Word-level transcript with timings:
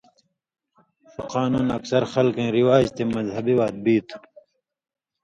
ݜُو 1.13 1.21
قانُون 1.33 1.67
اکثر 1.77 2.03
خلکَیں 2.13 2.53
رِواج 2.57 2.85
تے 2.95 3.03
مذہبی 3.15 3.53
وات 3.59 3.75
بی 3.83 3.95
تُھو۔ 4.07 4.17